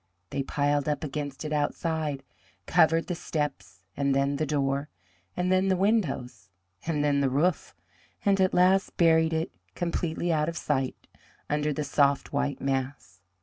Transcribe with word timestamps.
They 0.31 0.41
piled 0.41 0.89
up 0.89 1.03
against 1.03 1.45
it 1.45 1.53
outside, 1.53 2.23
covered 2.65 3.05
the 3.05 3.13
steps, 3.13 3.83
and 3.95 4.15
then 4.15 4.37
the 4.37 4.47
door, 4.47 4.89
and 5.37 5.51
then 5.51 5.67
the 5.67 5.75
windows, 5.77 6.49
and 6.87 7.03
then 7.03 7.21
the 7.21 7.29
roof, 7.29 7.75
and 8.25 8.41
at 8.41 8.51
last 8.51 8.97
buried 8.97 9.31
it 9.31 9.51
completely 9.75 10.33
out 10.33 10.49
of 10.49 10.57
sight 10.57 11.07
under 11.51 11.71
the 11.71 11.83
soft, 11.83 12.33
white 12.33 12.59
mass. 12.59 13.21